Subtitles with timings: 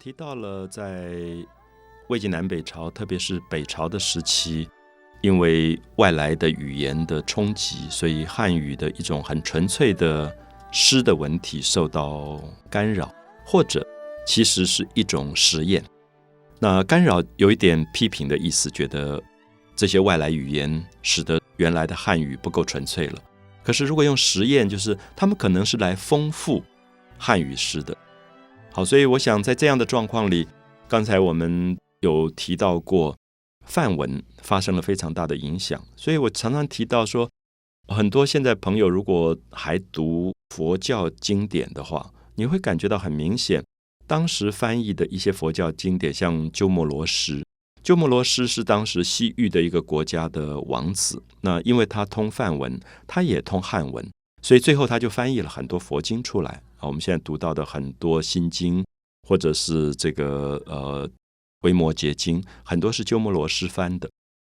[0.00, 1.12] 提到了在
[2.08, 4.66] 魏晋南北朝，特别是北朝的时期，
[5.20, 10.34] 因为外来的语言的冲击，所以汉语的一种很纯粹的
[10.72, 13.86] 诗的文体受到干扰，或者
[14.26, 15.84] 其实是一种实验。
[16.58, 19.22] 那干扰有一点批评的意思，觉得
[19.76, 23.22] 这些外来语言使得原来的汉语不够纯粹了。
[23.62, 26.64] 可是如果用实验，就是他们可能是来丰富
[27.18, 27.94] 汉语诗的。
[28.72, 30.46] 好，所以我想在这样的状况里，
[30.88, 33.16] 刚才我们有提到过
[33.66, 37.28] 范文发生了非常大的影响，所以我常常提到说，
[37.88, 43.64] 很多现在朋友如果还读佛教经典的话，你会感觉到很明显，
[44.06, 47.44] 当时翻译的一些佛教经典，像鸠摩罗什，
[47.82, 52.78] 鸠摩罗什是当时西域的一个国家的王子，那因为他通梵文，
[53.08, 54.08] 他也通汉文。
[54.42, 58.84] 所以最后他就翻译了很多佛经出来啊，我们现在读到的很多心经，
[59.28, 61.08] 或者是这个呃
[61.60, 64.10] 维摩诘经，很多是鸠摩罗什翻的。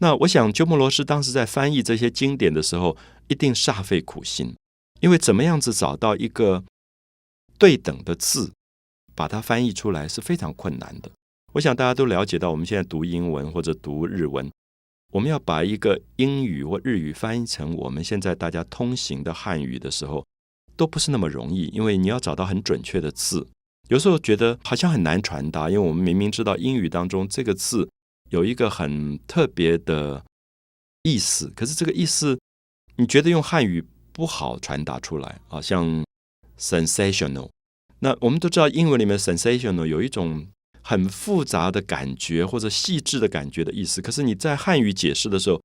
[0.00, 2.96] 那我想鸠摩罗什当时在翻译这些经典的时候，
[3.28, 4.54] 一定煞费苦心，
[5.00, 6.62] 因为怎么样子找到一个
[7.58, 8.52] 对等的字，
[9.14, 11.10] 把它翻译出来是非常困难的。
[11.54, 14.50] 我想大家都了解到，我们现在读英文或者读日文。
[15.12, 20.24] 我们要把一个英语或日语翻译成我们现在大家通行的汉语的时候，
[20.80, 23.46] 都不是那么容易，因为你要找到很准确的字，
[23.90, 27.86] 有时候觉得好像很难传达，因为我们明明知道英语当中这个字
[28.30, 30.24] 有一个很特别的
[31.02, 32.40] 意思，可是这个意思
[32.96, 36.02] 你觉得用汉语不好传达出来啊，像
[36.58, 37.50] sensational，
[37.98, 40.48] 那我们都知道英文里面 sensational 有一种。
[40.82, 45.60] 很复杂的感觉或者细致的感觉的意思，可是你在汉语解释的时候，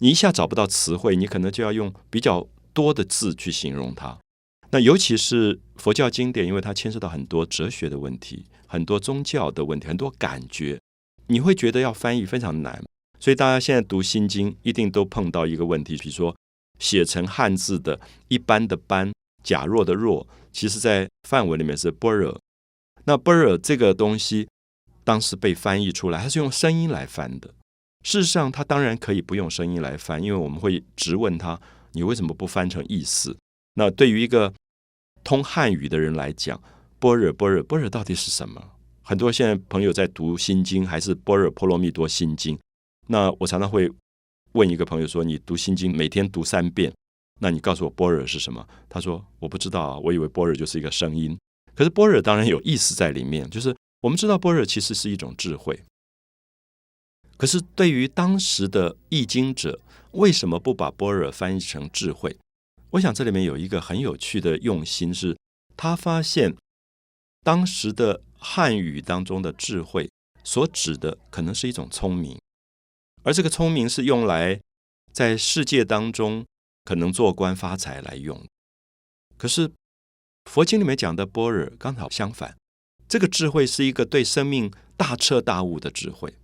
[0.00, 4.18] 你一下找不到词汇，你可能就要用比较多的字去形容它。
[4.70, 10.78] 那尤其是佛教经典，因为它牵涉到很多哲学的问题、很多宗教的问题、很多感觉，
[11.26, 12.82] 你会觉得要翻译非常难。
[13.18, 16.36] 所以大家现在读心经，一定都碰到一个问题，比如说
[16.78, 19.10] 写成汉字的一般的“般”，
[19.42, 22.40] 假若的“若”，其实在范文里面是“般若”。
[23.04, 24.48] 那“般若”这个东西。
[25.04, 27.48] 当时被翻译出来，它是用声音来翻的。
[28.04, 31.58] 事实上，它当然可以不用声音来翻，因为我们会直问他
[31.92, 33.34] ：“你为什么不翻成意思？”
[33.78, 34.52] 那对于一个
[35.22, 36.60] 通汉语的人来讲
[36.98, 38.72] ，“般若般若般若”到底是什么？
[39.02, 42.56] 很多现在朋友在读《心经》，还是《般若波罗蜜多心经》。
[43.06, 43.88] 那我常常会
[44.52, 46.92] 问一个朋友说：“你读《心经》每天读三遍，
[47.40, 51.38] 那你告诉我般若是什么？”他说：“我不知道啊，我以为般若就是一个声音。
[51.76, 55.82] 可是般若当然有意思在里面，就是。”我们知道般若其实是一种智慧，
[57.36, 59.80] 可是对于当时的译经者，
[60.12, 62.36] 为什么不把般若翻译成智慧？
[62.90, 65.36] 我想这里面有一个很有趣的用心，是
[65.76, 66.56] 他发现
[67.42, 70.10] 当时的汉语当中的智慧
[70.42, 72.40] 所指的可能是一种聪明，
[73.22, 74.60] 而这个聪明是用来
[75.12, 76.46] 在世界当中
[76.84, 78.42] 可能做官发财来用。
[79.36, 79.70] 可是
[80.46, 82.56] 佛经里面讲的般若刚好相反。
[83.08, 86.34] 这个智慧是一个对生命大彻大悟的智慧，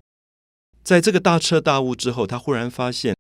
[0.83, 3.15] 在这个大彻大悟之后，他忽然发现，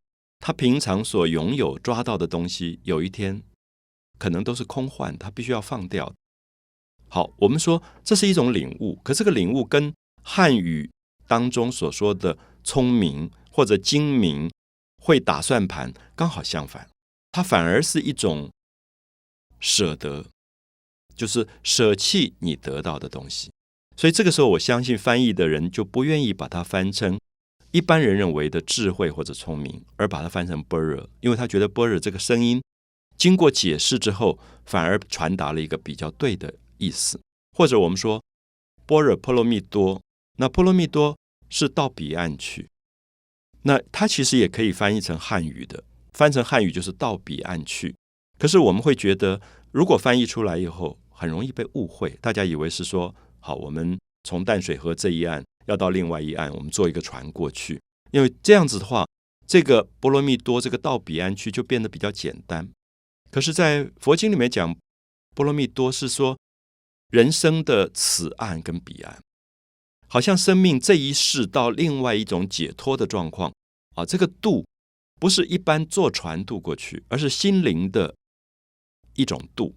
[0.47, 3.43] 他平常所拥有抓到的东西，有一天
[4.19, 6.13] 可能都是空幻，他必须要放掉。
[7.09, 10.91] 好，我们说这是一种领悟，可这个领悟跟汉语
[11.27, 14.51] 当中所说的聪明或者精明、
[15.03, 16.91] 会打算盘刚好相反，
[17.33, 18.51] 它反而是一种
[19.59, 20.27] 舍得。
[21.17, 23.51] 就是舍弃你得到的东西，
[23.97, 27.19] 所以这个时候，我相信翻译的人就不愿意把它翻成
[27.75, 32.63] 一般人认为的智慧或者聪明，而把它翻成般若，因为他觉得般若这个声音
[33.17, 37.21] 经过解释之后，反而传达了一个比较对的意思。
[37.53, 38.23] 或者我们说
[38.87, 40.01] 般若波罗蜜多，
[40.37, 41.19] 那波罗蜜多
[41.51, 42.69] 是到彼岸去，
[43.63, 47.97] 那它其实也可以翻译成汉语的，翻成汉语就是到彼岸去。
[48.39, 49.41] 可是我们会觉得，
[49.73, 57.81] 如果翻译出来以后，很容易被误会，大家以为是说好，我们从淡水河这一岸要到另外一岸，我们坐一个船过去。
[58.11, 59.07] 因为这样子的话，
[59.47, 62.71] 这个波罗蜜多这个到彼岸去就变得比较简单。
[63.31, 64.77] 可是，在佛经里面讲
[65.35, 66.39] 波罗蜜多是说
[67.11, 69.21] 人生的此岸跟彼岸，
[70.07, 73.53] 好像生命这一世到另外一种解脱的状况
[73.97, 74.07] 啊。
[74.07, 74.65] 这个渡
[75.19, 78.15] 不是一般坐船渡过去，而是心灵的
[79.15, 79.75] 一种渡。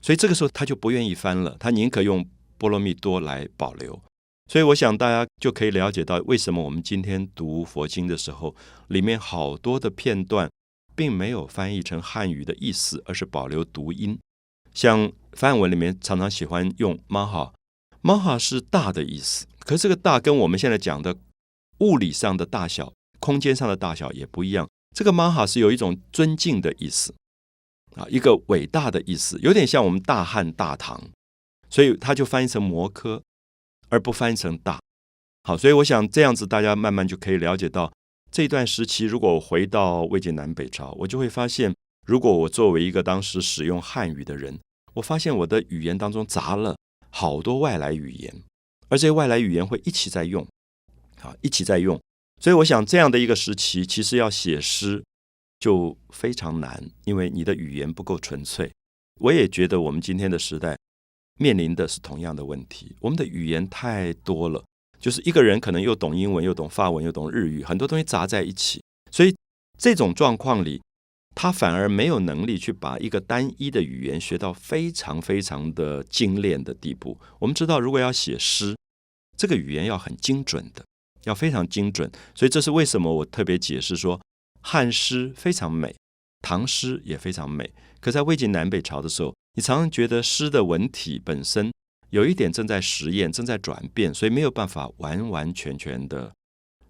[0.00, 2.24] 所以这个时候他就不愿意翻了，他宁可用
[2.56, 4.00] 波罗蜜多来保留。
[4.50, 8.52] 所以我想大家就可以了解到，为什么我们今天读佛经的时候，
[8.88, 10.50] 里面好多的片段
[10.96, 14.18] 并没有翻译成汉语的意思，而是保留读音。
[14.74, 21.16] 像梵文里面常常喜欢用 maha，maha 是大的意思，可是这个大跟我们现在讲的
[21.78, 24.68] 物理上的大小、空间上的大小也不一样。
[24.96, 27.14] 这个 maha 是有一种尊敬的意思
[27.94, 31.00] 啊，一个伟大的意思，有点像我们大汉大唐，
[31.68, 33.22] 所以它就翻译成摩诃，
[33.90, 34.80] 而不翻译成大。
[35.42, 37.92] 好，所以我想这样子，大家慢慢就可以了解到
[38.30, 39.04] 这段时期。
[39.04, 41.74] 如果我回到魏晋南北朝，我就会发现，
[42.06, 44.58] 如果我作为一个当时使用汉语的人，
[44.94, 46.76] 我发现我的语言当中杂了
[47.10, 48.42] 好多外来语言，
[48.88, 50.46] 而这些外来语言会一起在用，
[51.22, 52.00] 啊，一起在用。
[52.40, 55.04] 所以我想，这样的一个时期，其实要写诗
[55.58, 58.70] 就非常难，因为你的语言不够纯粹。
[59.20, 60.78] 我也觉得我们今天的时代
[61.40, 64.62] 面临的是同样的问题，我们的语言太多了。
[65.00, 69.34] 就是一个人可能又懂英文，又懂法文，又懂日语，很多东西杂在一起，所以
[69.78, 70.82] 这种状况里，
[71.34, 77.18] 他反而没有能力去把一个单一的语言学到非常非常的精炼的地步。
[77.38, 78.76] 我们知道，如果要写诗，
[79.38, 80.84] 这个语言要很精准的，
[81.24, 82.12] 要非常精准。
[82.34, 84.20] 所以这是为什么我特别解释说，
[84.60, 85.96] 汉诗非常美，
[86.42, 87.72] 唐诗也非常美。
[88.00, 91.70] 可在魏晋南北朝的时候，你常常觉得诗的文体本身。
[92.10, 96.32] 有一点正在实验，正在转变，所以没有办法完完全全的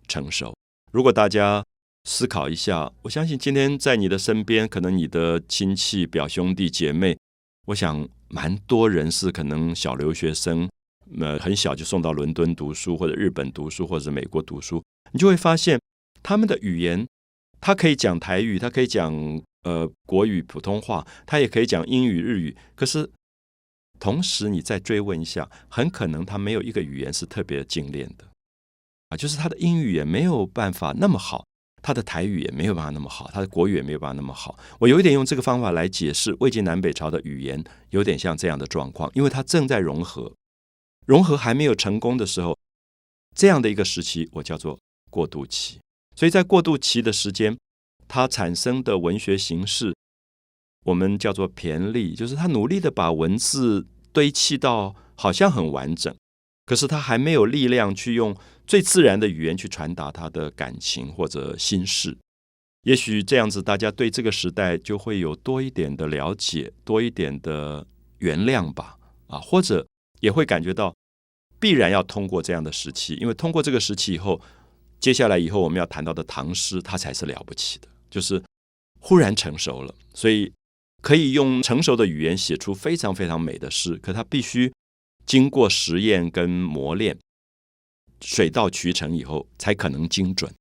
[0.09, 0.57] 成熟。
[0.93, 1.63] 如果大家
[2.05, 7.19] 思考一下，我相信今天在你的身边，可能你的亲戚、表兄弟姐妹，
[7.67, 10.67] 我想蛮多人是可能小留学生，
[11.21, 14.83] 呃，很小就送到伦敦读书，或者日本读书，或者美国读书，
[15.13, 15.79] 你就会发现
[16.23, 17.07] 他们的语言，
[17.61, 19.13] 他可以讲台语，他可以讲
[19.63, 23.11] 呃国语、普通话，他也可以讲英语、日语，可是。
[24.03, 28.27] 同时，你再追问一下，很可能他没有一个语言是特别精炼的，
[29.11, 31.45] 啊，就是他的英语也没有办法那么好，
[31.83, 34.59] 他的台语也没有办法那么好，他的国语也没有办法那么好。
[34.79, 40.35] 我有一点用这个方法来解释魏晋南北朝的语言，有点像这样的状况，因为它正在融合，
[41.05, 42.59] 融合还没有成功的时候，
[43.37, 44.81] 这样的一个时期，我叫做
[45.11, 45.79] 过渡期。
[46.17, 47.59] 所以在过渡期的时间，
[48.11, 49.95] 它产生的文学形式。
[50.85, 56.13] 我们叫做骈俪，就是他努力的把文字堆砌到好像很完整，
[56.67, 58.37] 可是他还没有力量去用
[58.67, 62.19] 最自然的语言去传达他的感情或者心事。
[62.83, 67.87] 也许这样子，大家对这个时代就会有多一点的了解，多一点的
[68.19, 68.97] 原谅吧。
[69.29, 69.87] 啊，或者
[70.21, 70.93] 也会感觉到
[71.61, 74.41] 必然要通过这样的时期，因为通过这个时期以后，
[74.99, 78.43] 接下来以后我们要谈到的唐诗，它才是了不起的，就是
[79.01, 80.53] 忽然成熟了，所以。
[81.03, 84.71] 可以用成熟的语言写出非常非常美的诗，可它必须
[85.25, 87.19] 经过实验跟磨练，
[88.21, 90.55] 水到渠成以后才可能精准。